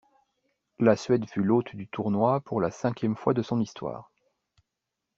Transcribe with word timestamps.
La 0.79 0.95
Suède 0.95 1.27
fut 1.29 1.43
l'hôte 1.43 1.75
du 1.75 1.87
tournoi 1.87 2.39
pour 2.39 2.59
la 2.59 2.71
cinquième 2.71 3.15
fois 3.15 3.35
de 3.35 3.43
son 3.43 3.59
histoire. 3.59 4.09